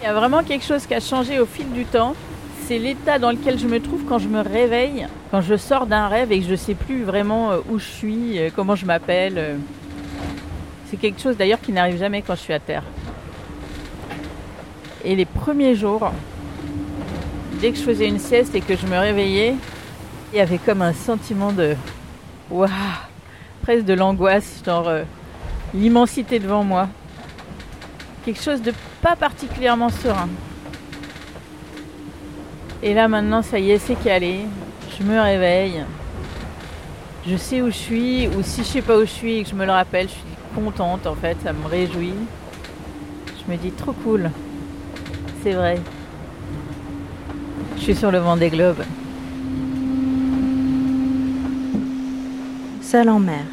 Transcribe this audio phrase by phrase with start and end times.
[0.00, 2.14] Il y a vraiment quelque chose qui a changé au fil du temps.
[2.66, 6.08] C'est l'état dans lequel je me trouve quand je me réveille, quand je sors d'un
[6.08, 8.86] rêve et que je ne sais plus vraiment euh, où je suis, euh, comment je
[8.86, 9.34] m'appelle.
[9.36, 9.56] Euh.
[10.86, 12.82] C'est quelque chose d'ailleurs qui n'arrive jamais quand je suis à terre.
[15.04, 16.10] Et les premiers jours,
[17.60, 19.54] dès que je faisais une sieste et que je me réveillais,
[20.32, 21.76] il y avait comme un sentiment de
[22.50, 22.70] waouh,
[23.60, 24.90] presque de l'angoisse, genre
[25.74, 26.88] l'immensité devant moi.
[28.24, 28.72] Quelque chose de
[29.02, 30.28] pas particulièrement serein.
[32.82, 34.40] Et là maintenant, ça y est, c'est calé.
[34.98, 35.84] Je me réveille.
[37.26, 39.50] Je sais où je suis, ou si je sais pas où je suis et que
[39.50, 40.22] je me le rappelle, je suis
[40.54, 42.14] contente en fait, ça me réjouit.
[43.26, 44.30] Je me dis trop cool.
[45.42, 45.78] C'est vrai.
[47.76, 48.84] Je suis sur le vent des globes.
[52.82, 53.44] Seul en mer.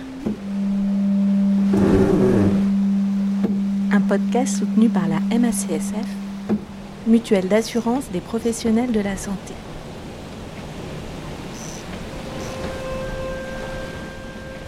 [4.02, 6.06] Podcast soutenu par la MACSF,
[7.08, 9.54] mutuelle d'assurance des professionnels de la santé.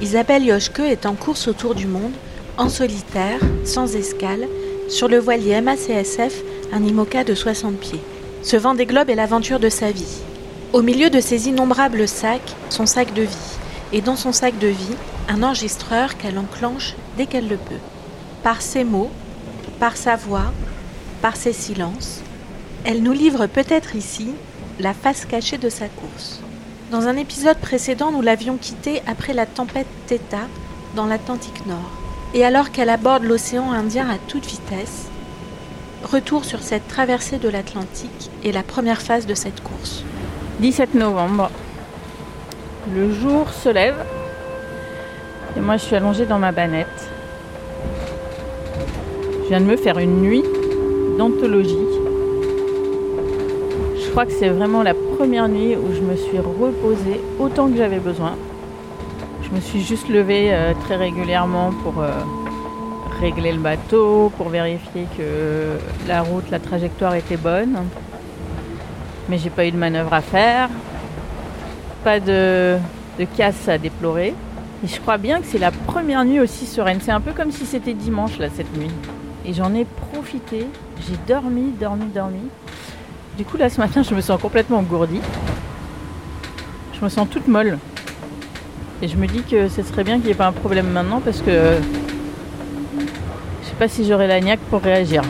[0.01, 2.13] Isabelle Yoshke est en course autour du monde,
[2.57, 4.47] en solitaire, sans escale,
[4.89, 6.41] sur le voilier MACSF,
[6.73, 8.01] un IMOCA de 60 pieds.
[8.41, 10.21] Ce vent des globes est l'aventure de sa vie.
[10.73, 13.57] Au milieu de ses innombrables sacs, son sac de vie.
[13.91, 14.95] Et dans son sac de vie,
[15.27, 17.98] un enregistreur qu'elle enclenche dès qu'elle le peut.
[18.43, 19.11] Par ses mots,
[19.79, 20.53] par sa voix,
[21.21, 22.21] par ses silences,
[22.85, 24.31] elle nous livre peut-être ici
[24.79, 26.39] la face cachée de sa course.
[26.91, 30.47] Dans un épisode précédent, nous l'avions quittée après la tempête Theta
[30.95, 31.91] dans l'Atlantique Nord.
[32.33, 35.09] Et alors qu'elle aborde l'océan Indien à toute vitesse,
[36.03, 40.03] retour sur cette traversée de l'Atlantique et la première phase de cette course.
[40.61, 41.51] 17 novembre.
[42.95, 44.05] Le jour se lève
[45.57, 47.08] et moi je suis allongée dans ma banette.
[49.49, 50.43] Je viens de me faire une nuit
[51.17, 51.75] d'anthologie
[54.09, 57.77] je crois que c'est vraiment la première nuit où je me suis reposée autant que
[57.77, 58.35] j'avais besoin.
[59.43, 62.09] Je me suis juste levée euh, très régulièrement pour euh,
[63.19, 67.77] régler le bateau, pour vérifier que la route, la trajectoire était bonne.
[69.29, 70.69] Mais j'ai pas eu de manœuvre à faire,
[72.03, 72.77] pas de,
[73.19, 74.33] de casse à déplorer.
[74.83, 76.99] Et je crois bien que c'est la première nuit aussi sereine.
[76.99, 78.91] C'est un peu comme si c'était dimanche là cette nuit.
[79.45, 80.67] Et j'en ai profité.
[81.07, 82.41] J'ai dormi, dormi, dormi.
[83.37, 85.21] Du coup, là, ce matin, je me sens complètement engourdie.
[86.93, 87.77] Je me sens toute molle.
[89.01, 91.21] Et je me dis que ce serait bien qu'il n'y ait pas un problème maintenant
[91.21, 91.77] parce que
[93.61, 95.23] je sais pas si j'aurai la niaque pour réagir.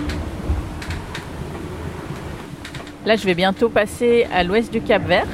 [3.05, 5.27] Là, je vais bientôt passer à l'ouest du Cap Vert.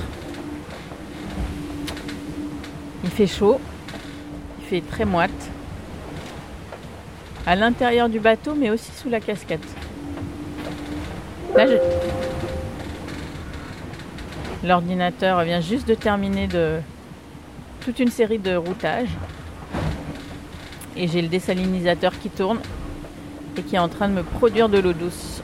[3.06, 3.60] Il fait chaud,
[4.60, 5.32] il fait très moite.
[7.48, 9.66] À l'intérieur du bateau, mais aussi sous la casquette.
[14.64, 16.80] L'ordinateur vient juste de terminer de
[17.82, 19.16] toute une série de routages.
[20.98, 22.60] Et j'ai le désalinisateur qui tourne
[23.58, 25.42] et qui est en train de me produire de l'eau douce.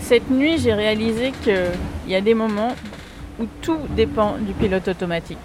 [0.00, 1.70] Cette nuit, j'ai réalisé qu'il
[2.08, 2.74] y a des moments
[3.38, 5.38] où tout dépend du pilote automatique.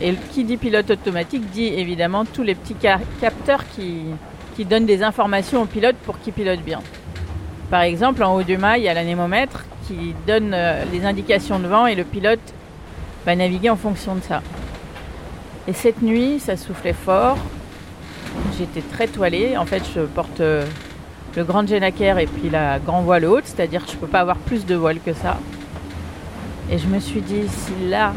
[0.00, 2.76] Et qui dit pilote automatique dit évidemment tous les petits
[3.20, 4.02] capteurs qui,
[4.54, 6.80] qui donnent des informations au pilote pour qu'il pilote bien.
[7.70, 11.58] Par exemple, en haut du mât, il y a l'anémomètre qui donne euh, les indications
[11.58, 12.40] de vent et le pilote
[13.24, 14.42] va naviguer en fonction de ça.
[15.66, 17.38] Et cette nuit, ça soufflait fort.
[18.58, 19.56] J'étais très toilée.
[19.56, 20.64] En fait, je porte euh,
[21.36, 24.20] le grand Genaker et puis la grand voile haute, c'est-à-dire que je ne peux pas
[24.20, 25.38] avoir plus de voile que ça.
[26.70, 28.12] Et je me suis dit, si là,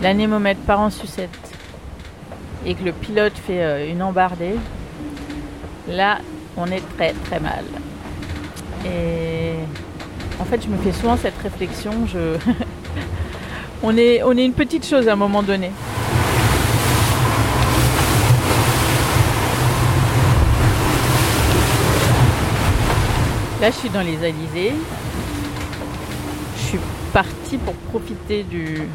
[0.00, 1.30] l'anémomètre part en sucette
[2.64, 4.54] et que le pilote fait euh, une embardée,
[5.88, 6.18] là,
[6.56, 7.64] on est très très mal.
[8.86, 9.54] Et
[10.40, 12.06] en fait, je me fais souvent cette réflexion.
[12.06, 12.36] Je...
[13.82, 15.70] on, est, on est une petite chose à un moment donné.
[23.60, 24.72] Là, je suis dans les Alizés.
[26.56, 26.80] Je suis
[27.12, 28.88] partie pour profiter du,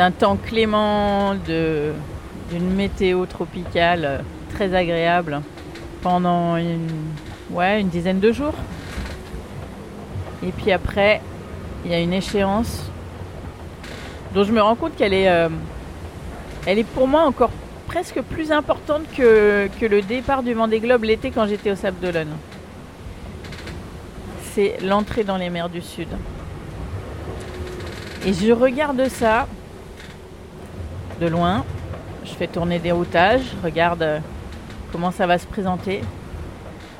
[0.00, 4.24] d'un temps clément, d'une météo tropicale
[4.54, 5.42] très agréable
[6.00, 6.88] pendant une,
[7.50, 8.54] ouais, une dizaine de jours.
[10.42, 11.20] Et puis après,
[11.84, 12.90] il y a une échéance
[14.32, 15.50] dont je me rends compte qu'elle est, euh,
[16.64, 17.50] elle est pour moi encore
[17.86, 22.00] presque plus importante que, que le départ du Vendée Globe l'été quand j'étais au Sable
[22.00, 22.38] d'Olonne.
[24.54, 26.08] C'est l'entrée dans les mers du Sud.
[28.24, 29.46] Et je regarde ça
[31.20, 31.64] de loin.
[32.24, 34.18] Je fais tourner des routages, regarde euh,
[34.92, 36.00] comment ça va se présenter.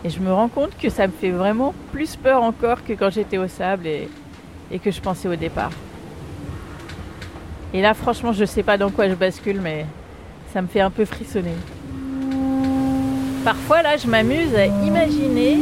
[0.04, 3.10] Et je me rends compte que ça me fait vraiment plus peur encore que quand
[3.10, 4.08] j'étais au sable et,
[4.70, 5.72] et que je pensais au départ.
[7.72, 9.86] Et là, franchement, je sais pas dans quoi je bascule, mais
[10.52, 11.54] ça me fait un peu frissonner.
[13.44, 15.58] Parfois, là, je m'amuse à imaginer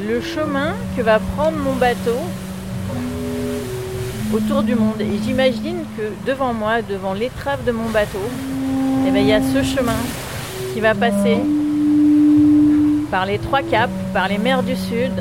[0.00, 2.18] le chemin que va prendre mon bateau
[4.32, 5.00] autour du monde.
[5.00, 8.18] Et j'imagine que devant moi, devant l'étrave de mon bateau,
[9.06, 9.96] eh ben, il y a ce chemin
[10.72, 11.38] qui va passer
[13.10, 15.12] par les trois caps, par les mers du Sud,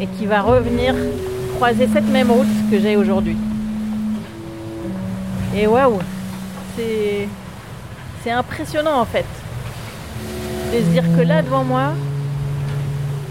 [0.00, 0.94] et qui va revenir
[1.56, 3.36] croiser cette même route que j'ai aujourd'hui.
[5.56, 6.00] Et waouh,
[6.76, 7.28] c'est,
[8.22, 9.26] c'est impressionnant en fait.
[10.72, 11.92] De se dire que là devant moi,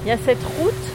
[0.04, 0.93] il y a cette route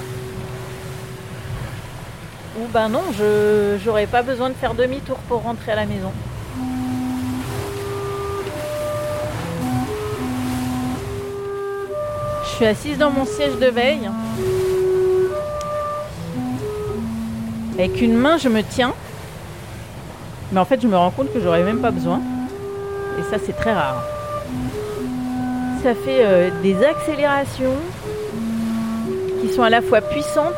[2.73, 6.13] ben non, je j'aurais pas besoin de faire demi-tour pour rentrer à la maison.
[12.45, 14.11] Je suis assise dans mon siège de veille.
[17.79, 18.93] Avec une main, je me tiens
[20.53, 22.21] mais en fait, je me rends compte que j'aurais même pas besoin.
[23.19, 24.03] Et ça, c'est très rare.
[25.83, 27.77] Ça fait euh, des accélérations
[29.43, 30.55] qui sont à la fois puissantes,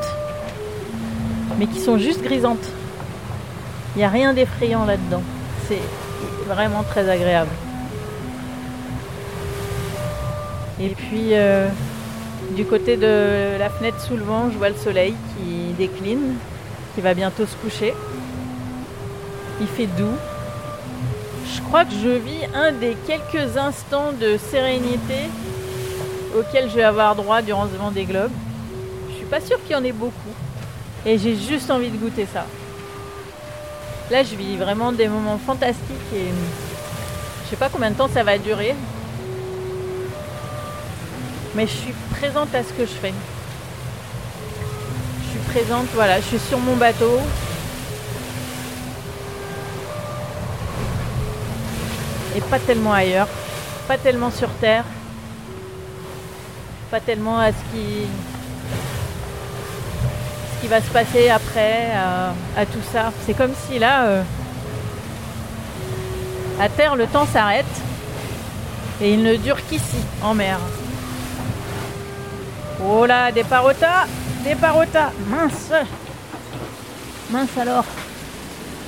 [1.61, 2.67] mais qui sont juste grisantes.
[3.95, 5.23] Il n'y a rien d'effrayant là-dedans.
[5.69, 5.79] C'est
[6.49, 7.51] vraiment très agréable.
[10.81, 11.69] Et puis, euh,
[12.57, 16.35] du côté de la fenêtre sous le vent, je vois le soleil qui décline,
[16.97, 17.95] qui va bientôt se coucher
[19.61, 20.17] il fait doux.
[21.55, 25.29] Je crois que je vis un des quelques instants de sérénité
[26.37, 28.31] auxquels je vais avoir droit durant ce vent des globes.
[29.11, 30.13] Je suis pas sûre qu'il y en ait beaucoup.
[31.07, 32.47] Et j'ai juste envie de goûter ça.
[34.11, 36.27] Là, je vis vraiment des moments fantastiques et
[37.45, 38.75] je sais pas combien de temps ça va durer.
[41.55, 43.15] Mais je suis présente à ce que je fais.
[45.25, 47.19] Je suis présente, voilà, je suis sur mon bateau,
[52.37, 53.29] et pas tellement ailleurs,
[53.89, 54.85] pas tellement sur Terre,
[56.91, 58.07] pas tellement à ce qui,
[60.61, 61.91] qui va se passer après,
[62.57, 63.13] à, tout ça.
[63.27, 64.23] C'est comme si là, euh,
[66.61, 67.65] à Terre, le temps s'arrête
[69.01, 70.59] et il ne dure qu'ici, en mer.
[72.87, 74.07] Oh là, des parotas,
[74.45, 75.73] des parotas, mince,
[77.31, 77.85] mince alors.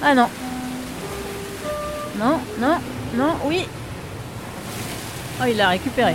[0.03, 0.29] Ah non,
[2.19, 2.79] non, non,
[3.15, 3.67] non, oui.
[5.41, 6.15] Oh, il l'a récupéré.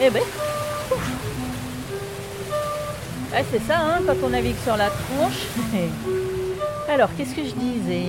[0.00, 0.22] Eh ben.
[3.50, 5.46] C'est ça, hein, quand on navigue sur la tronche.
[6.88, 8.04] Alors, qu'est-ce que je disais?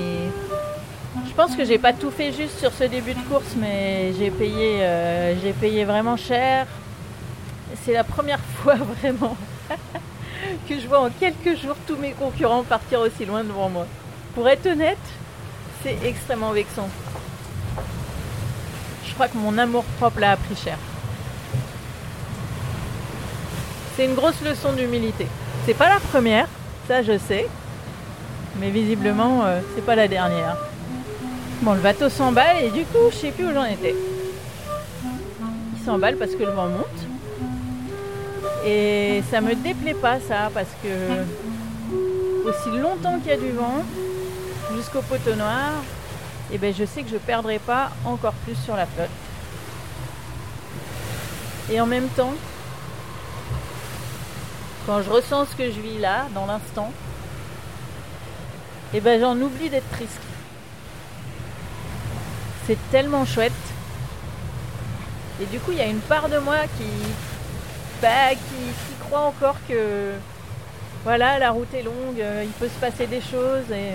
[1.27, 4.29] Je pense que j'ai pas tout fait juste sur ce début de course, mais j'ai
[4.31, 6.67] payé, euh, j'ai payé vraiment cher.
[7.83, 9.35] C'est la première fois vraiment
[10.69, 13.87] que je vois en quelques jours tous mes concurrents partir aussi loin devant moi.
[14.33, 14.97] Pour être honnête,
[15.83, 16.89] c'est extrêmement vexant
[19.15, 20.77] je crois que mon amour propre l'a appris cher.
[23.95, 25.25] C'est une grosse leçon d'humilité.
[25.65, 26.47] C'est pas la première,
[26.87, 27.47] ça je sais,
[28.59, 30.57] mais visiblement euh, c'est pas la dernière.
[31.61, 33.95] Bon, le bateau s'emballe et du coup, je sais plus où j'en étais.
[35.77, 36.85] Il s'emballe parce que le vent monte.
[38.65, 43.83] Et ça me déplaît pas ça parce que aussi longtemps qu'il y a du vent,
[44.75, 45.71] jusqu'au poteau noir,
[46.51, 49.09] et eh ben je sais que je perdrai pas encore plus sur la flotte.
[51.71, 52.33] Et en même temps,
[54.85, 56.91] quand je ressens ce que je vis là, dans l'instant,
[58.93, 60.19] eh ben j'en oublie d'être triste.
[62.67, 63.51] C'est tellement chouette.
[65.41, 66.89] Et du coup, il y a une part de moi qui,
[68.01, 70.13] bah, qui, croit encore que
[71.03, 73.91] voilà, la route est longue, euh, il peut se passer des choses et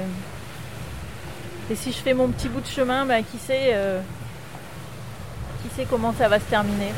[1.76, 4.00] si je fais mon petit bout de chemin, ben, qui sait, euh,
[5.62, 6.92] qui sait comment ça va se terminer.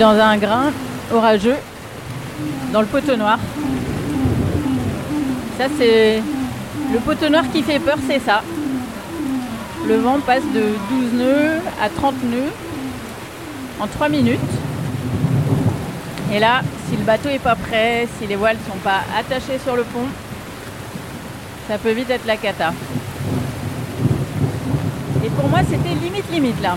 [0.00, 0.72] Dans un grain
[1.12, 1.58] orageux,
[2.72, 3.38] dans le poteau noir.
[5.58, 6.22] Ça c'est
[6.90, 8.42] le poteau noir qui fait peur, c'est ça.
[9.86, 12.52] Le vent passe de 12 nœuds à 30 nœuds
[13.78, 14.40] en 3 minutes.
[16.32, 19.58] Et là, si le bateau n'est pas prêt, si les voiles ne sont pas attachées
[19.62, 20.08] sur le pont,
[21.68, 22.72] ça peut vite être la cata.
[25.22, 26.76] Et pour moi, c'était limite limite là.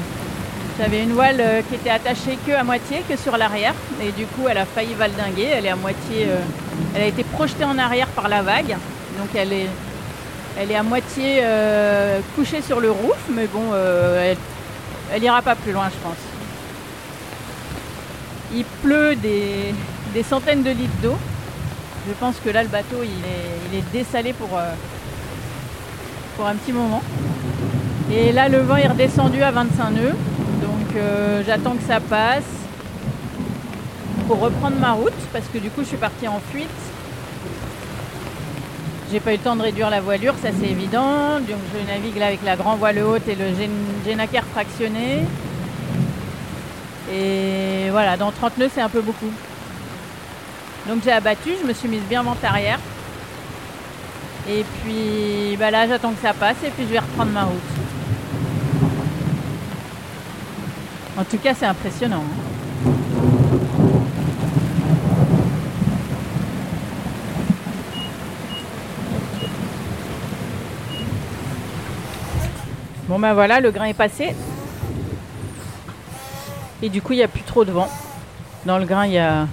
[0.80, 3.76] J'avais une voile euh, qui était attachée que à moitié, que sur l'arrière.
[4.02, 5.50] Et du coup, elle a failli valdinguer.
[5.54, 6.26] Elle est à moitié.
[6.28, 6.40] euh,
[6.96, 8.76] elle a été projetée en arrière par la vague.
[9.20, 9.70] Donc elle est,
[10.60, 13.18] elle est à moitié euh, couchée sur le roof.
[13.30, 14.38] Mais bon, elle,
[15.14, 16.18] elle ira pas plus loin, je pense.
[18.56, 19.74] Il pleut des,
[20.14, 21.18] des centaines de litres d'eau.
[22.08, 24.50] Je pense que là, le bateau, il est, il est dessalé pour,
[26.36, 27.02] pour un petit moment.
[28.12, 30.16] Et là, le vent est redescendu à 25 nœuds.
[31.46, 32.44] J'attends que ça passe
[34.28, 36.68] pour reprendre ma route parce que du coup, je suis partie en fuite.
[39.12, 41.40] J'ai pas eu le temps de réduire la voilure, ça c'est évident.
[41.40, 45.24] Donc, je navigue là avec la grand voile haute et le Gen- Genaker fractionné.
[47.14, 49.32] Et voilà, dans 30 nœuds, c'est un peu beaucoup.
[50.88, 52.80] Donc j'ai abattu, je me suis mise bien vente arrière.
[54.50, 57.83] Et puis bah là j'attends que ça passe et puis je vais reprendre ma route.
[61.18, 62.24] En tout cas c'est impressionnant.
[62.24, 62.90] hein.
[73.08, 74.34] Bon ben voilà, le grain est passé.
[76.82, 77.90] Et du coup il n'y a plus trop de vent.
[78.66, 79.48] Dans le grain il y a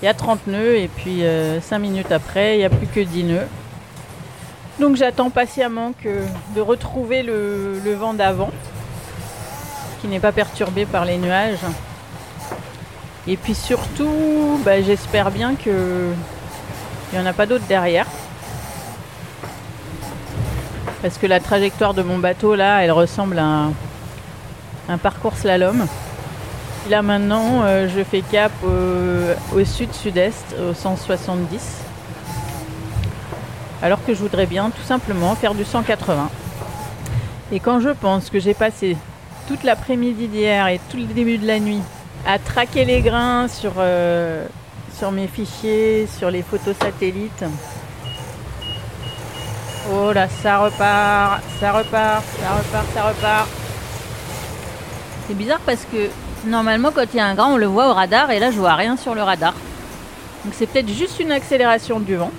[0.00, 1.22] il y a 30 nœuds et puis
[1.60, 3.46] 5 minutes après, il n'y a plus que 10 nœuds.
[4.80, 5.92] Donc j'attends patiemment
[6.56, 8.50] de retrouver le vent d'avant,
[10.08, 11.58] n'est pas perturbé par les nuages.
[13.26, 15.72] Et puis surtout, bah, j'espère bien qu'il
[17.12, 18.06] n'y en a pas d'autres derrière.
[21.02, 23.68] Parce que la trajectoire de mon bateau, là, elle ressemble à
[24.88, 25.86] un, parcours slalom.
[26.90, 31.82] Là maintenant, euh, je fais cap au sud-sud-est, au 170.
[33.82, 36.28] Alors que je voudrais bien tout simplement faire du 180.
[37.52, 38.96] Et quand je pense que j'ai passé
[39.48, 41.82] toute l'après-midi d'hier et tout le début de la nuit
[42.26, 44.46] à traquer les grains sur, euh,
[44.96, 47.44] sur mes fichiers, sur les photos satellites.
[49.90, 53.48] Oh là, ça repart, ça repart, ça repart, ça repart.
[55.26, 56.08] C'est bizarre parce que
[56.46, 58.58] normalement quand il y a un grain on le voit au radar et là je
[58.58, 59.54] vois rien sur le radar.
[60.44, 62.30] Donc c'est peut-être juste une accélération du vent.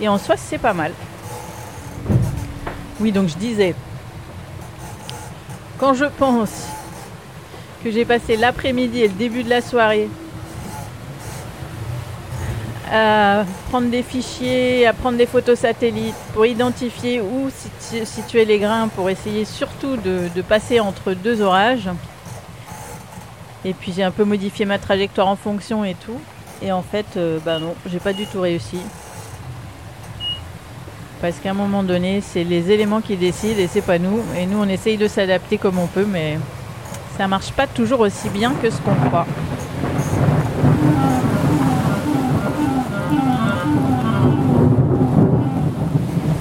[0.00, 0.92] Et en soi c'est pas mal.
[3.00, 3.74] Oui donc je disais,
[5.78, 6.66] quand je pense
[7.84, 10.08] que j'ai passé l'après-midi et le début de la soirée
[12.92, 18.58] à prendre des fichiers, à prendre des photos satellites pour identifier où situ- situer les
[18.58, 21.90] grains pour essayer surtout de, de passer entre deux orages.
[23.64, 26.20] Et puis j'ai un peu modifié ma trajectoire en fonction et tout.
[26.62, 28.78] Et en fait, euh, bah non, j'ai pas du tout réussi.
[31.20, 34.22] Parce qu'à un moment donné, c'est les éléments qui décident et c'est pas nous.
[34.36, 36.38] Et nous, on essaye de s'adapter comme on peut, mais
[37.16, 39.26] ça marche pas toujours aussi bien que ce qu'on croit.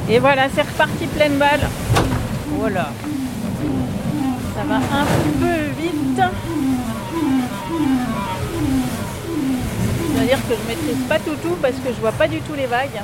[0.09, 1.67] Et voilà, c'est reparti pleine balle.
[2.59, 2.89] Voilà.
[4.55, 5.05] Ça va un
[5.39, 6.21] peu vite.
[10.13, 12.67] C'est-à-dire que je maîtrise pas tout tout parce que je vois pas du tout les
[12.67, 13.01] vagues.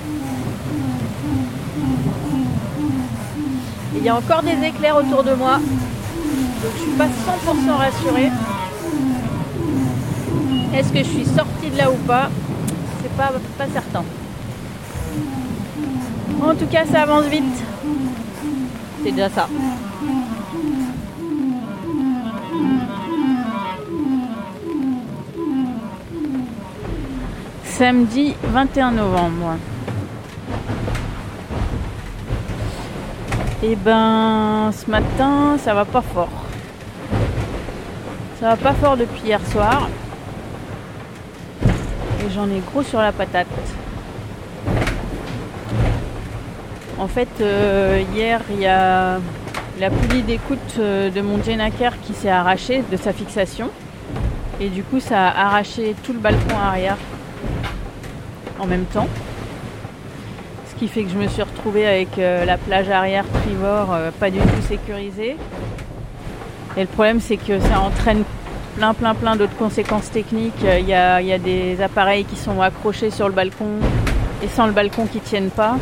[3.96, 5.58] Il y a encore des éclairs autour de moi.
[5.58, 7.10] Donc je suis pas 100%
[7.76, 8.32] rassurée.
[10.74, 12.30] Est-ce que je suis sortie de là ou pas?
[13.02, 14.04] C'est pas, pas certain.
[16.42, 17.44] En tout cas, ça avance vite.
[19.04, 19.48] C'est déjà ça.
[27.66, 29.58] Samedi 21 novembre.
[33.64, 36.32] Et ben, ce matin, ça va pas fort.
[38.40, 39.88] Ça va pas fort depuis hier soir.
[41.64, 43.46] Et j'en ai gros sur la patate.
[46.98, 49.20] En fait, euh, hier, il y a
[49.80, 53.70] la poulie d'écoute euh, de mon Jenaker qui s'est arrachée de sa fixation.
[54.60, 56.98] Et du coup, ça a arraché tout le balcon arrière
[58.60, 59.08] en même temps.
[60.82, 64.32] Qui fait que je me suis retrouvée avec euh, la plage arrière trivore euh, pas
[64.32, 65.38] du tout sécurisée.
[66.76, 68.24] Et le problème, c'est que ça entraîne
[68.76, 70.56] plein, plein, plein d'autres conséquences techniques.
[70.64, 73.68] Il y, a, il y a des appareils qui sont accrochés sur le balcon
[74.44, 75.78] et sans le balcon qui tiennent pas.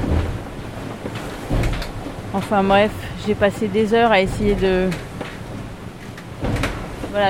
[2.33, 2.91] Enfin bref,
[3.25, 4.89] j'ai passé des heures à essayer de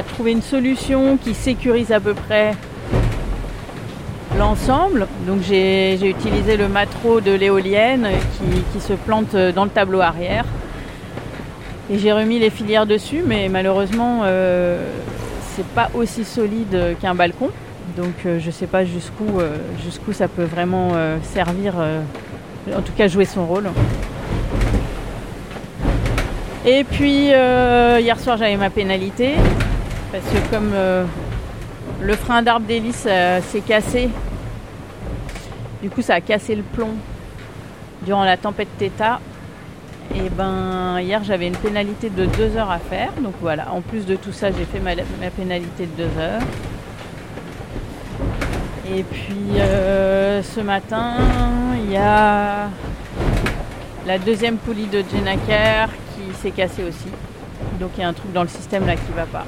[0.08, 2.56] trouver une solution qui sécurise à peu près
[4.39, 5.05] l'ensemble.
[5.27, 8.08] Donc j'ai utilisé le mâtreau de l'éolienne
[8.74, 10.46] qui, se plante dans le tableau arrière.
[11.91, 14.81] Et j'ai remis les filières dessus, mais malheureusement, euh,
[15.55, 17.50] c'est pas aussi solide qu'un balcon.
[17.98, 20.91] Donc euh, je sais pas jusqu'où euh, jusqu'où ça peut vraiment
[21.22, 21.74] servir,
[22.74, 23.69] en tout cas jouer son rôle.
[26.65, 29.34] Et puis hier soir j'avais ma pénalité
[30.12, 30.72] parce que comme
[32.01, 33.08] le frein d'arbre d'hélice
[33.51, 34.10] s'est cassé,
[35.81, 36.95] du coup ça a cassé le plomb
[38.03, 39.19] durant la tempête Theta.
[40.15, 43.12] Et ben hier j'avais une pénalité de 2 heures à faire.
[43.21, 44.95] Donc voilà, en plus de tout ça j'ai fait ma,
[45.29, 46.41] pénalité de 2 heures.
[48.91, 51.17] Et puis euh, ce matin,
[51.83, 52.69] il y a
[54.07, 57.09] la deuxième poulie de Jenaker qui s'est cassée aussi.
[57.79, 59.45] Donc il y a un truc dans le système là qui va pas.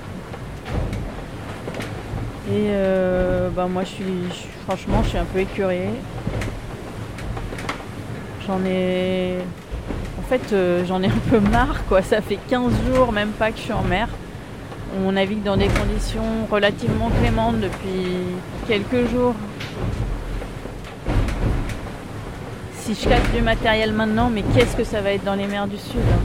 [2.50, 5.89] Et euh, bah, moi je suis, je suis- franchement je suis un peu écurée.
[8.51, 9.38] J'en ai
[10.20, 12.01] en fait euh, j'en ai un peu marre quoi.
[12.01, 14.10] Ça fait 15 jours même pas que je suis en mer.
[15.05, 18.25] On navigue dans des conditions relativement clémentes depuis
[18.67, 19.36] quelques jours.
[22.79, 25.67] Si je casse du matériel maintenant, mais qu'est-ce que ça va être dans les mers
[25.67, 26.20] du Sud hein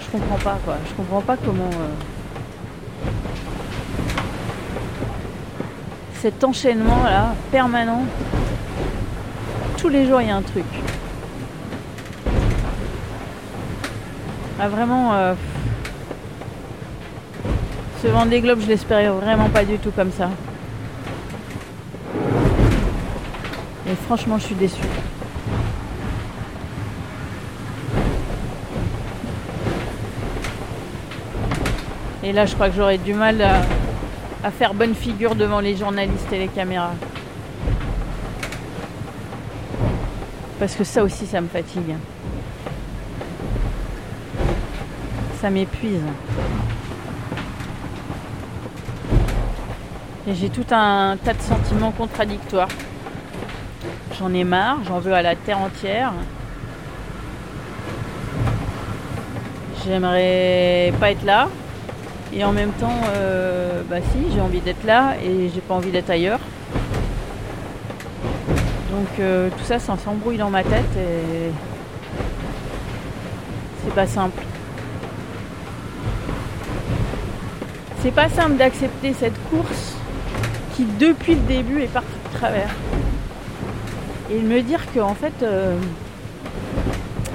[0.00, 0.76] Je comprends pas quoi.
[0.88, 2.17] Je comprends pas comment euh,
[6.20, 8.02] cet enchaînement là permanent.
[9.76, 10.64] Tous les jours il y a un truc.
[14.60, 15.34] Ah, vraiment, euh,
[18.02, 20.30] ce Vendée Globe, je l'espérais vraiment pas du tout comme ça.
[23.88, 24.82] Et franchement, je suis déçue.
[32.24, 33.62] Et là, je crois que j'aurais du mal à,
[34.42, 36.94] à faire bonne figure devant les journalistes et les caméras.
[40.58, 41.94] Parce que ça aussi, ça me fatigue.
[45.40, 46.02] Ça m'épuise.
[50.26, 52.68] Et j'ai tout un tas de sentiments contradictoires.
[54.18, 56.12] J'en ai marre, j'en veux à la terre entière.
[59.84, 61.48] J'aimerais pas être là.
[62.32, 65.90] Et en même temps, euh, bah si, j'ai envie d'être là et j'ai pas envie
[65.90, 66.40] d'être ailleurs.
[68.90, 71.50] Donc euh, tout ça, ça s'embrouille dans ma tête et
[73.82, 74.42] c'est pas simple.
[78.02, 79.96] C'est pas simple d'accepter cette course
[80.76, 82.70] qui depuis le début est partie de travers.
[84.30, 85.76] Et me dire qu'en fait, euh,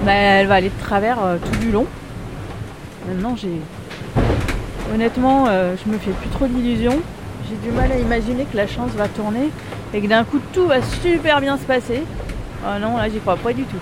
[0.05, 1.87] bah, elle va aller de travers tout du long.
[3.07, 3.59] Maintenant, j'ai.
[4.93, 6.99] Honnêtement, euh, je me fais plus trop d'illusions.
[7.49, 9.49] J'ai du mal à imaginer que la chance va tourner
[9.91, 12.03] et que d'un coup tout va super bien se passer.
[12.63, 13.79] Ah non, là j'y crois pas du tout.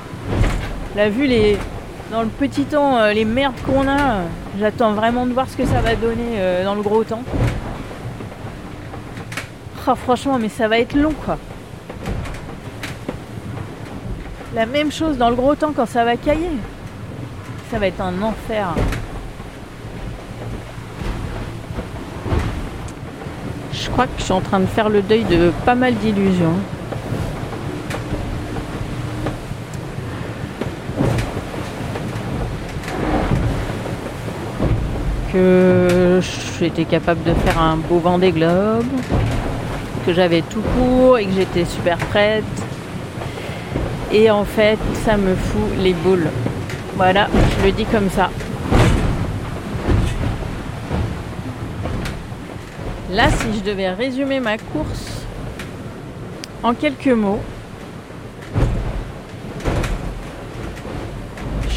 [0.96, 1.58] Là, vu les.
[2.12, 4.24] Dans le petit temps, euh, les merdes qu'on a, euh,
[4.60, 7.24] j'attends vraiment de voir ce que ça va donner dans le gros temps.
[9.88, 11.38] Oh, franchement, mais ça va être long quoi.
[14.56, 16.52] La même chose dans le gros temps quand ça va cailler.
[17.70, 18.76] Ça va être un enfer.
[24.06, 26.56] Que je suis en train de faire le deuil de pas mal d'illusions.
[35.32, 36.20] Que
[36.60, 38.84] j'étais capable de faire un beau vent des globes,
[40.06, 42.44] que j'avais tout pour et que j'étais super prête.
[44.12, 46.28] Et en fait, ça me fout les boules.
[46.98, 47.28] Voilà,
[47.60, 48.30] je le dis comme ça.
[53.12, 55.26] Là, si je devais résumer ma course
[56.64, 57.40] en quelques mots,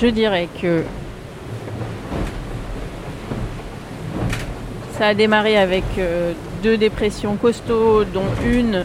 [0.01, 0.83] je dirais que
[4.97, 8.85] ça a démarré avec euh, deux dépressions costauds, dont une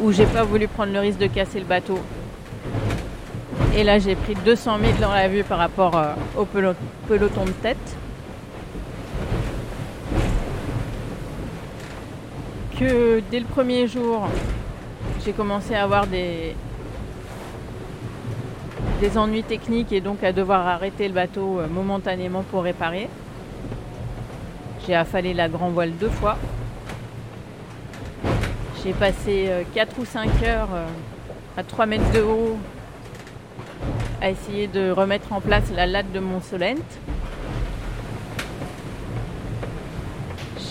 [0.00, 1.98] où j'ai pas voulu prendre le risque de casser le bateau.
[3.76, 6.74] Et là, j'ai pris 200 000 dans la vue par rapport euh, au pelo-
[7.08, 7.96] peloton de tête.
[12.78, 14.26] Que dès le premier jour,
[15.24, 16.54] j'ai commencé à avoir des,
[19.00, 23.08] des ennuis techniques et donc à devoir arrêter le bateau euh, momentanément pour réparer.
[24.86, 26.36] J'ai affalé la grand voile deux fois.
[28.82, 30.86] J'ai passé 4 ou 5 heures euh,
[31.56, 32.58] à 3 mètres de haut
[34.20, 36.78] à essayer de remettre en place la latte de mon solente.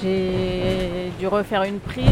[0.04, 2.06] J'ai dû refaire une prise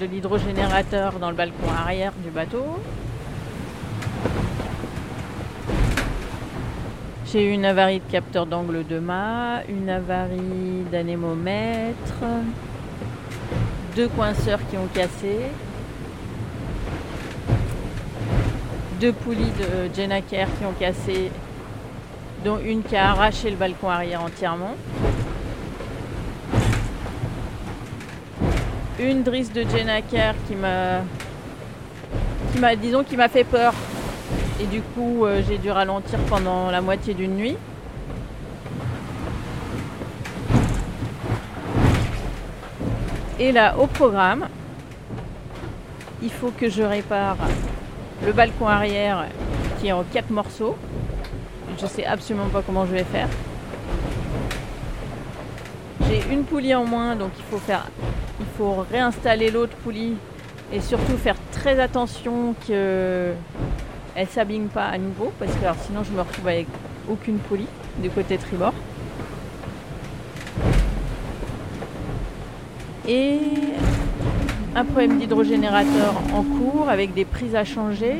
[0.00, 2.64] de l'hydrogénérateur dans le balcon arrière du bateau.
[7.26, 12.24] J'ai eu une avarie de capteur d'angle de mât, une avarie d'anémomètre,
[13.94, 15.36] deux coinceurs qui ont cassé,
[18.98, 21.30] deux poulies de Jenaker qui ont cassé,
[22.42, 24.74] dont une qui a arraché le balcon arrière entièrement.
[29.00, 31.02] Une drisse de Jenaker qui m'a,
[32.52, 33.72] qui m'a, disons, qui m'a fait peur.
[34.60, 37.56] Et du coup, euh, j'ai dû ralentir pendant la moitié d'une nuit.
[43.38, 44.48] Et là, au programme,
[46.20, 47.36] il faut que je répare
[48.26, 49.26] le balcon arrière
[49.78, 50.76] qui est en quatre morceaux.
[51.80, 53.28] Je sais absolument pas comment je vais faire.
[56.08, 57.86] J'ai une poulie en moins, donc il faut faire,
[58.40, 60.14] il faut réinstaller l'autre poulie
[60.72, 63.32] et surtout faire très attention que
[64.14, 66.66] elle s'abîme pas à nouveau parce que sinon je me retrouve avec
[67.10, 67.68] aucune poulie
[68.02, 68.74] du côté tribord.
[73.06, 73.38] Et
[74.74, 78.16] un problème d'hydrogénérateur en cours avec des prises à changer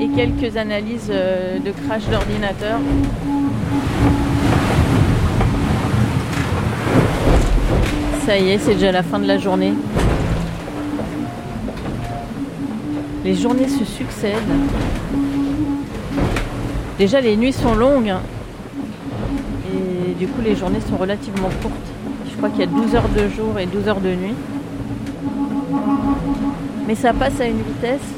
[0.00, 2.78] et quelques analyses euh, de crash d'ordinateur.
[8.28, 9.72] Ça y est, c'est déjà la fin de la journée.
[13.24, 14.34] Les journées se succèdent.
[16.98, 18.10] Déjà, les nuits sont longues.
[18.10, 18.20] Hein.
[19.72, 21.72] Et du coup, les journées sont relativement courtes.
[22.30, 24.34] Je crois qu'il y a 12 heures de jour et 12 heures de nuit.
[26.86, 28.08] Mais ça passe à une vitesse.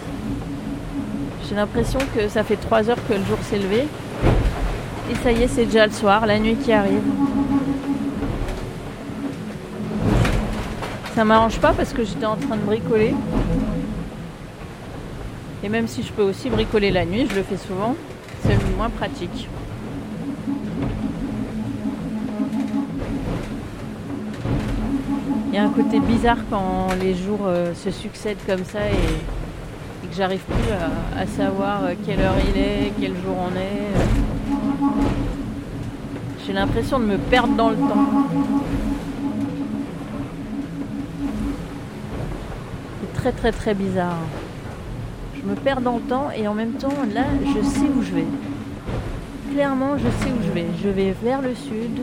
[1.48, 3.86] J'ai l'impression que ça fait 3 heures que le jour s'est levé.
[5.12, 6.98] Et ça y est, c'est déjà le soir, la nuit qui arrive.
[11.14, 13.14] Ça m'arrange pas parce que j'étais en train de bricoler.
[15.62, 17.96] Et même si je peux aussi bricoler la nuit, je le fais souvent,
[18.42, 19.48] c'est moins pratique.
[25.48, 30.08] Il y a un côté bizarre quand les jours euh, se succèdent comme ça et,
[30.08, 30.72] que j'arrive plus
[31.18, 33.90] à, savoir euh, quelle heure il est, quel jour on est.
[36.46, 38.06] J'ai l'impression de me perdre dans le temps.
[43.20, 44.16] Très très très bizarre.
[45.36, 48.14] Je me perds dans le temps et en même temps, là, je sais où je
[48.14, 48.26] vais.
[49.52, 50.66] Clairement, je sais où je vais.
[50.82, 52.00] Je vais vers le sud,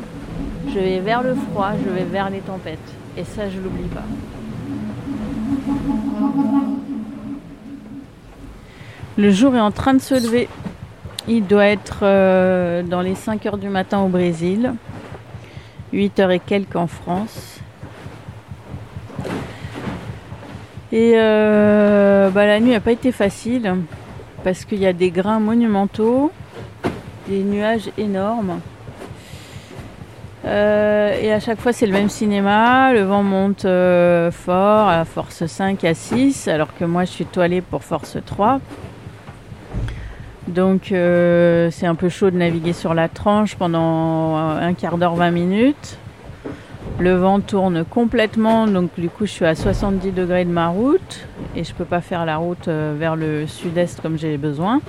[0.68, 2.78] je vais vers le froid, je vais vers les tempêtes.
[3.18, 4.04] Et ça, je l'oublie pas.
[9.18, 10.48] Le jour est en train de se lever.
[11.28, 14.74] Il doit être euh, dans les 5 heures du matin au Brésil,
[15.94, 17.57] 8 heures et quelques en France.
[20.92, 23.76] Et euh, bah, la nuit n'a pas été facile
[24.44, 26.32] parce qu'il y a des grains monumentaux,
[27.28, 28.62] des nuages énormes.
[30.46, 35.04] Euh, et à chaque fois c'est le même cinéma, le vent monte euh, fort à
[35.04, 38.62] force 5 à 6 alors que moi je suis toilée pour force 3.
[40.48, 45.32] Donc c'est un peu chaud de naviguer sur la tranche pendant un quart d'heure, 20
[45.32, 45.98] minutes.
[47.00, 51.28] Le vent tourne complètement, donc du coup je suis à 70 degrés de ma route
[51.56, 54.82] et je peux pas faire la route euh, vers le sud-est comme j'ai besoin.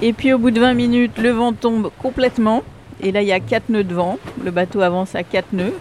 [0.00, 2.62] Et puis au bout de 20 minutes, le vent tombe complètement
[3.02, 4.18] et là il y a 4 nœuds de vent.
[4.42, 5.74] Le bateau avance à 4 nœuds.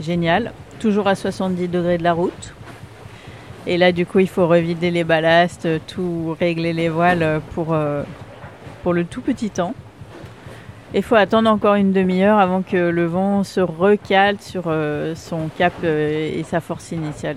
[0.00, 0.52] Génial.
[0.80, 2.54] Toujours à 70 degrés de la route.
[3.66, 8.04] Et là du coup il faut revider les ballasts, tout régler les voiles pour, euh,
[8.82, 9.74] pour le tout petit temps.
[10.94, 15.48] Il faut attendre encore une demi-heure avant que le vent se recale sur euh, son
[15.58, 17.36] cap euh, et sa force initiale.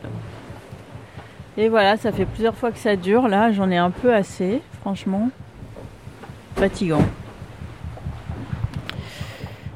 [1.57, 3.27] Et voilà, ça fait plusieurs fois que ça dure.
[3.27, 5.29] Là, j'en ai un peu assez, franchement.
[6.55, 7.03] Fatigant.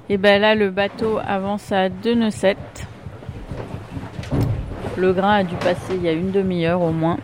[0.08, 2.58] Et ben là, le bateau avance à 2 nœuds 7.
[4.98, 7.18] Le grain a dû passer il y a une demi-heure au moins.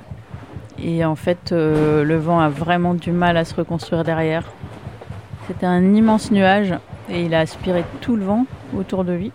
[0.82, 4.44] Et en fait, euh, le vent a vraiment du mal à se reconstruire derrière.
[5.50, 6.76] C'était un immense nuage
[7.10, 8.46] et il a aspiré tout le vent
[8.78, 9.32] autour de lui.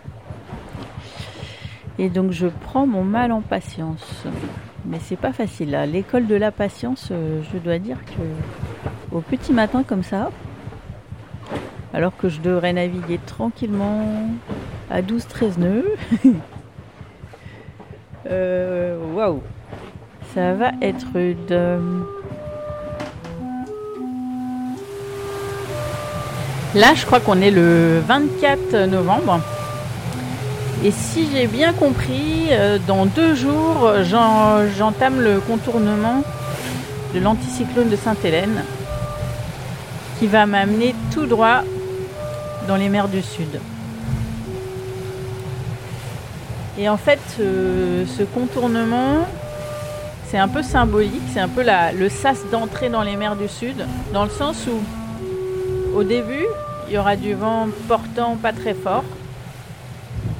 [1.98, 4.24] Et donc je prends mon mal en patience.
[4.85, 5.77] Mais c'est pas facile.
[5.90, 10.31] l'école de la patience, euh, je dois dire que au petit matin comme ça,
[11.92, 14.07] alors que je devrais naviguer tranquillement
[14.92, 15.96] à 12-13 nœuds,
[18.31, 19.42] euh, waouh,
[20.33, 21.53] ça va être rude.
[26.74, 29.38] Là, je crois qu'on est le 24 novembre.
[30.82, 33.92] Et si j'ai bien compris, euh, dans deux jours,
[34.76, 36.24] j'entame le contournement
[37.14, 38.64] de l'anticyclone de Sainte-Hélène
[40.18, 41.62] qui va m'amener tout droit
[42.66, 43.60] dans les mers du Sud.
[46.76, 49.28] Et en fait, ce contournement,
[50.28, 53.87] c'est un peu symbolique, c'est un peu le sas d'entrée dans les mers du Sud,
[54.12, 54.82] dans le sens où,
[55.94, 56.46] au début,
[56.88, 59.04] il y aura du vent portant pas très fort.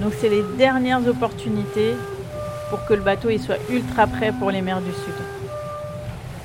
[0.01, 1.95] Donc c'est les dernières opportunités
[2.71, 5.14] pour que le bateau il soit ultra prêt pour les mers du Sud.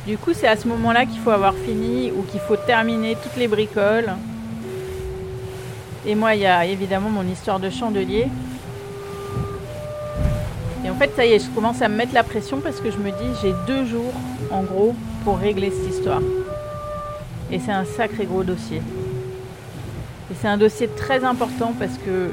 [0.06, 3.36] Du coup, c'est à ce moment-là qu'il faut avoir fini ou qu'il faut terminer toutes
[3.36, 4.12] les bricoles.
[6.06, 8.28] Et moi, il y a évidemment mon histoire de chandelier.
[10.84, 12.90] Et en fait, ça y est, je commence à me mettre la pression parce que
[12.90, 14.14] je me dis, j'ai deux jours,
[14.50, 16.22] en gros, pour régler cette histoire.
[17.52, 18.82] Et c'est un sacré gros dossier.
[20.32, 22.30] Et c'est un dossier très important parce que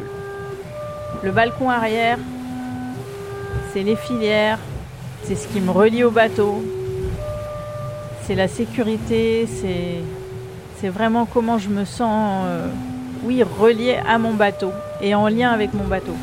[1.22, 2.18] le balcon arrière,
[3.72, 4.58] c'est les filières,
[5.22, 6.62] c'est ce qui me relie au bateau,
[8.24, 9.48] c'est la sécurité,
[10.78, 12.68] c'est vraiment comment je me sens, euh,
[13.24, 16.14] oui, relié à mon bateau et en lien avec mon bateau.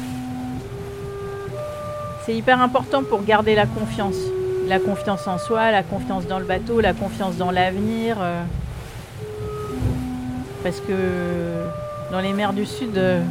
[2.26, 4.16] C'est hyper important pour garder la confiance.
[4.68, 8.18] La confiance en soi, la confiance dans le bateau, la confiance dans l'avenir.
[8.22, 8.44] Euh.
[10.64, 10.94] Parce que
[12.12, 13.22] dans les mers du Sud, euh,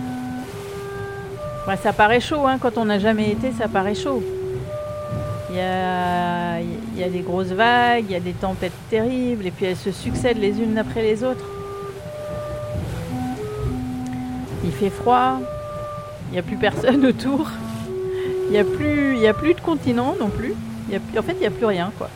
[1.83, 2.47] ça paraît chaud.
[2.47, 4.23] Hein, quand on n'a jamais été, ça paraît chaud.
[5.51, 9.51] Il y, a, y a des grosses vagues, il y a des tempêtes terribles, et
[9.51, 11.45] puis elles se succèdent les unes après les autres.
[14.65, 15.39] Il fait froid,
[16.31, 17.51] il n'y a plus personne autour,
[18.47, 20.55] il n'y a, plus, a plus de continent non plus.
[20.93, 21.93] en fait, il n'y a plus rien.
[21.99, 22.09] quoi.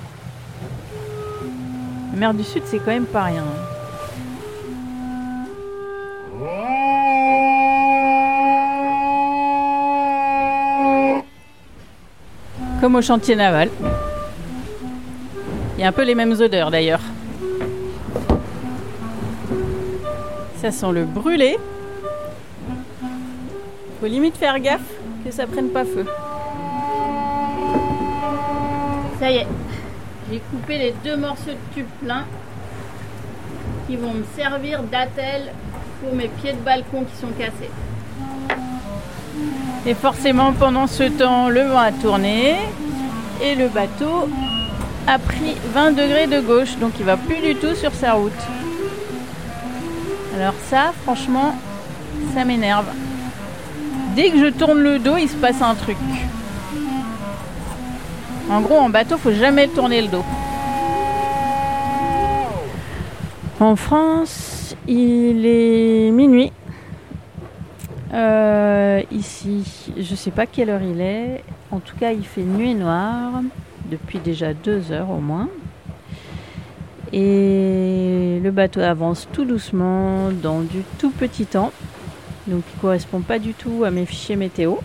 [2.13, 3.45] La mer du Sud, c'est quand même pas rien.
[12.81, 13.71] Comme au chantier naval.
[15.77, 17.01] Il y a un peu les mêmes odeurs d'ailleurs.
[20.57, 21.59] Ça sent le brûlé.
[24.01, 24.81] Faut limite faire gaffe
[25.25, 26.05] que ça prenne pas feu.
[29.19, 29.47] Ça y est,
[30.31, 32.25] j'ai coupé les deux morceaux de tube plein
[33.87, 35.53] qui vont me servir d'attelle
[36.03, 37.71] pour mes pieds de balcon qui sont cassés.
[39.87, 42.57] Et forcément, pendant ce temps, le vent a tourné
[43.41, 44.29] et le bateau
[45.07, 48.33] a pris 20 degrés de gauche, donc il va plus du tout sur sa route.
[50.35, 51.55] Alors ça, franchement,
[52.35, 52.87] ça m'énerve.
[54.17, 55.97] Dès que je tourne le dos, il se passe un truc.
[58.51, 60.25] En gros, en bateau, faut jamais tourner le dos.
[63.61, 66.51] En France, il est minuit.
[68.15, 71.43] Euh, ici, je sais pas quelle heure il est.
[71.71, 73.43] En tout cas, il fait nuit noire
[73.91, 75.49] depuis déjà deux heures au moins.
[77.13, 81.73] Et le bateau avance tout doucement dans du tout petit temps.
[82.47, 84.77] Donc il ne correspond pas du tout à mes fichiers météo.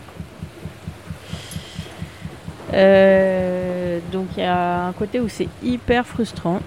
[2.74, 6.60] Euh, donc il y a un côté où c'est hyper frustrant.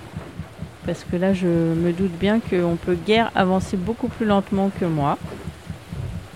[0.86, 4.84] Parce que là je me doute bien qu'on peut guère avancer beaucoup plus lentement que
[4.84, 5.18] moi.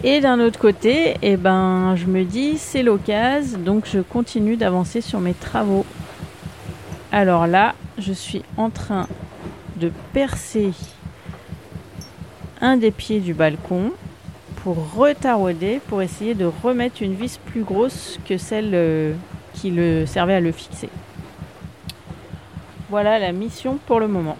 [0.04, 5.00] Et d'un autre côté, eh ben, je me dis c'est l'occasion, donc je continue d'avancer
[5.00, 5.84] sur mes travaux.
[7.10, 9.08] Alors là, je suis en train
[9.76, 10.70] de percer
[12.60, 13.90] un des pieds du balcon
[14.62, 19.14] pour retarauder, pour essayer de remettre une vis plus grosse que celle euh,
[19.54, 20.90] qui le servait à le fixer.
[22.88, 24.36] Voilà la mission pour le moment.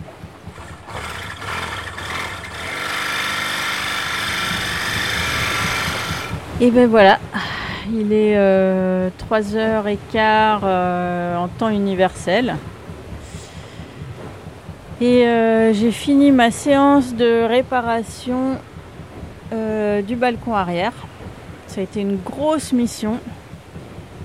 [6.60, 7.20] Et ben voilà,
[7.94, 12.56] il est 3h15 euh, euh, en temps universel.
[15.00, 18.56] Et euh, j'ai fini ma séance de réparation
[19.52, 20.92] du balcon arrière.
[21.68, 23.20] Ça a été une grosse mission.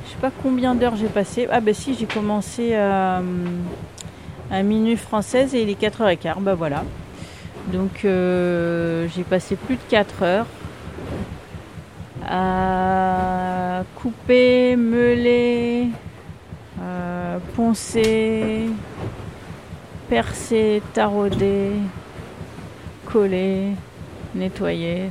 [0.06, 1.48] Je sais pas combien d'heures j'ai passé.
[1.52, 3.22] Ah ben si, j'ai commencé à,
[4.63, 6.39] minuit française et il est 4h15.
[6.39, 6.84] Bah voilà.
[7.72, 10.48] Donc j'ai passé plus de 4 heures
[12.28, 15.90] à couper, meuler,
[16.82, 18.70] euh, poncer,
[20.10, 21.72] percer, tarauder,
[23.06, 23.70] coller,
[24.36, 25.10] nettoyer,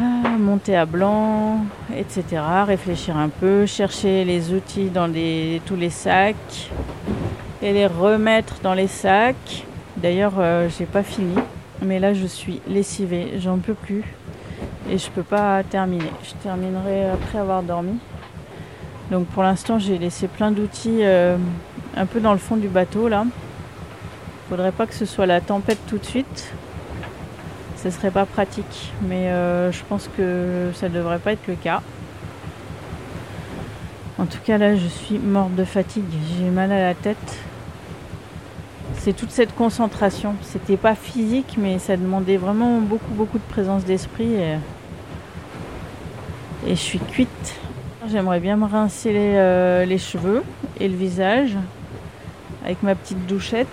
[0.00, 2.24] ah, monter à blanc, etc.
[2.66, 5.12] Réfléchir un peu, chercher les outils dans
[5.64, 6.70] tous les sacs
[7.62, 9.64] et les remettre dans les sacs.
[9.96, 11.34] D'ailleurs, euh, j'ai pas fini.
[11.82, 14.04] Mais là, je suis lessivée, j'en peux plus.
[14.90, 16.10] et je peux pas terminer.
[16.22, 17.98] Je terminerai après avoir dormi.
[19.10, 21.36] Donc pour l'instant j'ai laissé plein d'outils euh,
[21.96, 23.24] un peu dans le fond du bateau là.
[24.48, 26.52] Faudrait pas que ce soit la tempête tout de suite.
[27.76, 31.82] Ce serait pas pratique, mais euh, je pense que ça devrait pas être le cas.
[34.18, 36.04] En tout cas là je suis morte de fatigue,
[36.38, 37.38] j'ai mal à la tête.
[39.02, 40.36] C'est toute cette concentration.
[40.42, 44.58] C'était pas physique, mais ça demandait vraiment beaucoup beaucoup de présence d'esprit et,
[46.68, 47.58] je suis cuite.
[48.08, 50.44] J'aimerais bien me rincer les, euh, les cheveux
[50.78, 51.56] et le visage
[52.64, 53.66] avec ma petite douchette.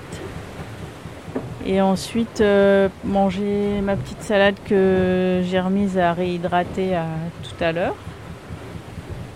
[1.64, 7.06] Et ensuite euh, manger ma petite salade que j'ai remise à réhydrater à,
[7.44, 7.96] tout à l'heure.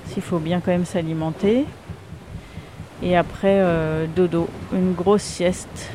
[0.08, 1.68] S'il faut bien quand même s'alimenter.
[3.04, 5.92] Et après euh, dodo, une grosse sieste.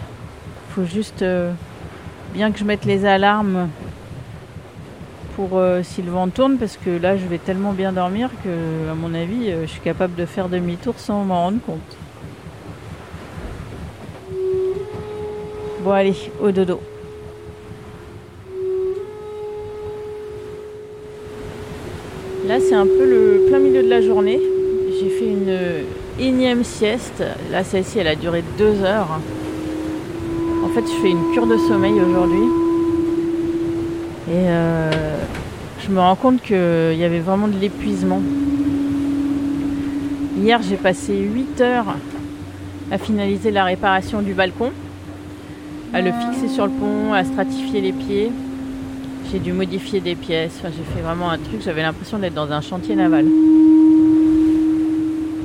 [0.71, 1.25] Faut juste
[2.35, 3.69] bien que je mette les alarmes
[5.39, 8.91] pour euh, si le vent tourne parce que là je vais tellement bien dormir que
[8.91, 11.97] à mon avis euh, je suis capable de faire demi-tour sans m'en rendre compte.
[15.85, 16.81] Bon allez, au dodo.
[22.49, 24.41] Là c'est un peu le plein milieu de la journée.
[25.01, 25.57] J'ai fait une
[26.19, 27.23] énième sieste.
[27.51, 29.19] Là celle-ci elle a duré deux heures.
[30.65, 32.49] En fait je fais une cure de sommeil aujourd'hui.
[34.29, 35.19] Et euh,
[35.81, 38.21] je me rends compte qu'il y avait vraiment de l'épuisement.
[40.37, 41.97] Hier, j'ai passé 8 heures
[42.93, 44.71] à finaliser la réparation du balcon,
[45.93, 48.31] à le fixer sur le pont, à stratifier les pieds.
[49.33, 50.61] J'ai dû modifier des pièces.
[50.63, 51.61] j'ai fait vraiment un truc.
[51.65, 53.25] J'avais l'impression d'être dans un chantier naval.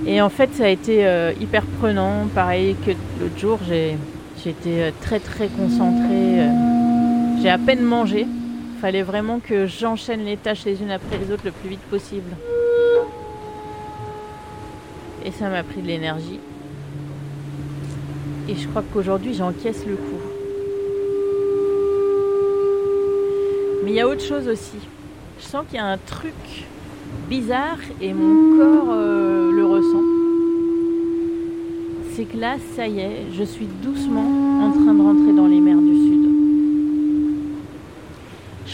[0.05, 2.27] Et en fait, ça a été euh, hyper prenant.
[2.33, 3.97] Pareil que l'autre jour, j'ai
[4.45, 6.47] été euh, très très concentrée.
[7.41, 8.27] j'ai à peine mangé
[8.83, 12.35] fallait vraiment que j'enchaîne les tâches les unes après les autres le plus vite possible.
[15.23, 16.41] Et ça m'a pris de l'énergie.
[18.49, 20.21] Et je crois qu'aujourd'hui j'encaisse le coup.
[23.85, 24.79] Mais il y a autre chose aussi.
[25.39, 26.33] Je sens qu'il y a un truc
[27.29, 29.62] bizarre et mon corps euh, le.
[32.15, 34.25] C'est que là, ça y est, je suis doucement
[34.61, 36.13] en train de rentrer dans les mers du Sud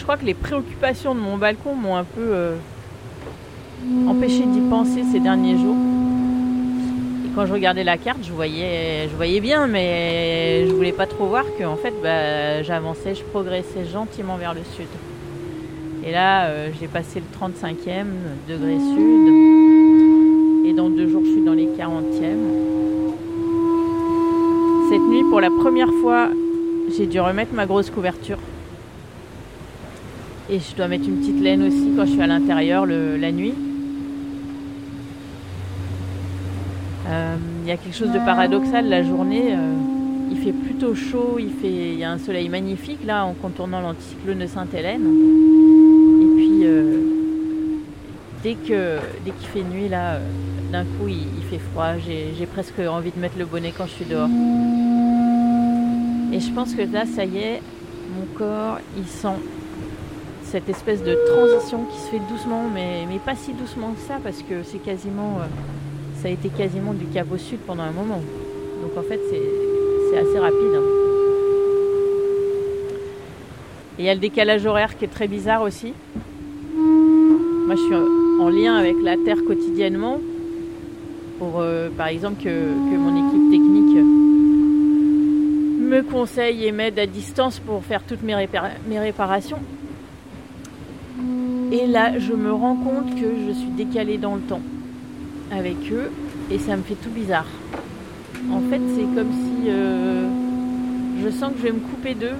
[0.00, 2.56] je crois que les préoccupations de mon balcon m'ont un peu euh,
[4.08, 5.76] empêché d'y penser ces derniers jours.
[7.26, 11.44] Et quand je regardais la carte, je voyais, bien, mais je voulais pas trop voir
[11.58, 14.86] que en fait, bah, j'avançais, je progressais gentiment vers le sud.
[16.06, 18.06] Et là, euh, j'ai passé le 35e
[18.48, 20.66] degré sud.
[20.66, 22.49] Et dans deux jours, je suis dans les 40e.
[24.90, 26.30] Cette nuit, pour la première fois,
[26.96, 28.38] j'ai dû remettre ma grosse couverture.
[30.50, 33.54] Et je dois mettre une petite laine aussi quand je suis à l'intérieur la nuit.
[37.06, 39.52] Euh, il y a quelque chose de paradoxal la journée.
[39.52, 39.74] Euh,
[40.32, 44.40] il fait plutôt chaud, il, fait, y a un soleil magnifique là en contournant l'anticyclone
[44.40, 45.06] de Sainte-Hélène.
[46.20, 47.00] Et puis euh,
[48.42, 50.18] dès que dès qu'il fait nuit là,
[50.72, 51.92] d'un coup il, il, fait froid.
[52.04, 54.28] J'ai presque envie de mettre le bonnet quand je suis dehors.
[56.32, 57.62] Et je pense que là ça y est,
[58.16, 59.38] mon corps il sent
[60.44, 64.18] cette espèce de transition qui se fait doucement, mais, mais pas si doucement que ça,
[64.22, 65.46] parce que c'est quasiment, euh,
[66.20, 68.20] ça a été quasiment du cap au sud pendant un moment.
[68.82, 70.74] Donc en fait, c'est assez rapide.
[70.74, 71.00] Hein.
[73.98, 75.92] Et il y a le décalage horaire qui est très bizarre aussi.
[76.74, 80.18] Moi, je suis en lien avec la Terre quotidiennement
[81.38, 83.59] pour, euh, par exemple, que, que, mon équipe technique
[85.90, 88.48] me conseille et m'aide à distance pour faire toutes mes,
[88.86, 89.58] mes réparations.
[91.72, 94.62] Et là, je me rends compte que je suis décalée dans le temps
[95.50, 96.12] avec eux
[96.50, 97.46] et ça me fait tout bizarre.
[98.52, 100.28] En fait, c'est comme si euh,
[101.22, 102.38] je sens que je vais me couper d'eux.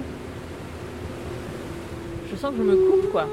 [2.30, 3.26] Je sens que je me coupe, quoi.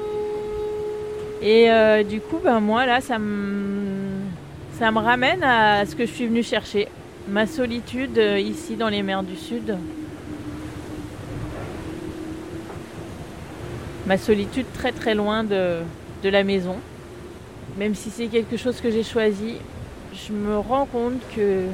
[1.40, 4.22] Et euh, du coup, ben moi, là, ça me,
[4.78, 6.88] ça me ramène à ce que je suis venue chercher.
[7.28, 9.76] Ma solitude euh, ici dans les mers du Sud.
[14.08, 15.82] Ma solitude très très loin de,
[16.24, 16.76] la maison.
[17.76, 19.56] Même si c'est quelque chose que j'ai choisi,
[20.14, 21.64] je me rends compte que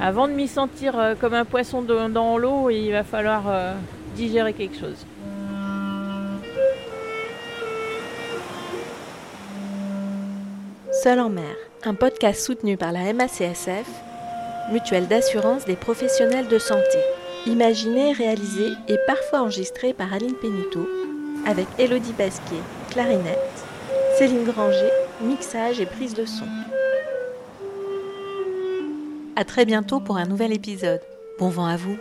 [0.00, 3.74] avant de m'y sentir euh, comme un poisson dans l'eau, il va falloir euh,
[4.16, 5.06] digérer quelque chose.
[11.02, 11.54] Seul en mer,
[11.84, 13.86] un podcast soutenu par la MACSF,
[14.72, 16.98] mutuelle d'assurance des professionnels de santé.
[17.46, 20.88] Imaginé, réalisé et parfois enregistré par Aline Pénito,
[21.46, 23.64] avec Elodie Basquier, clarinette,
[24.16, 24.90] Céline Granger,
[25.20, 26.46] mixage et prise de son.
[29.36, 31.00] À très bientôt pour un nouvel épisode.
[31.38, 31.98] Bon vent à vous